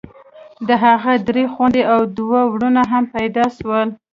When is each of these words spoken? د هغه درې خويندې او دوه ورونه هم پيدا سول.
د 0.67 0.69
هغه 0.83 1.13
درې 1.27 1.43
خويندې 1.53 1.81
او 1.93 1.99
دوه 2.19 2.41
ورونه 2.51 2.81
هم 2.91 3.03
پيدا 3.15 3.45
سول. 3.57 3.87